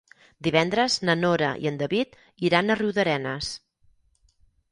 Divendres 0.45 0.95
na 1.09 1.15
Nora 1.19 1.49
i 1.65 1.69
en 1.71 1.75
David 1.83 2.17
iran 2.49 2.71
a 2.71 2.79
Riudarenes. 2.81 3.51